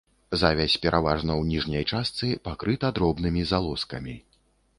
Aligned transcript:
Завязь, 0.43 0.77
пераважна 0.85 1.31
ў 1.41 1.43
ніжняй 1.51 1.85
частцы, 1.91 2.31
пакрыта 2.49 2.93
дробнымі 2.97 3.45
залозкамі. 3.53 4.19